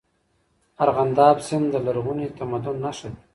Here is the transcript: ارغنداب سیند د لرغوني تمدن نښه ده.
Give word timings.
ارغنداب 0.83 1.37
سیند 1.47 1.67
د 1.73 1.75
لرغوني 1.85 2.27
تمدن 2.37 2.75
نښه 2.85 3.09
ده. 3.13 3.21